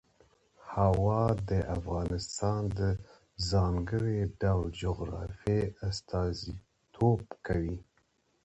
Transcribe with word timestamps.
هوا 0.73 1.23
د 1.49 1.51
افغانستان 1.77 2.61
د 2.79 2.81
ځانګړي 3.49 4.19
ډول 4.41 4.65
جغرافیه 4.81 5.63
استازیتوب 5.89 7.19
کوي. 7.47 7.77